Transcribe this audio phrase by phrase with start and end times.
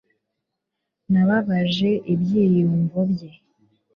[1.11, 3.29] nababaje ibyiyumvo bye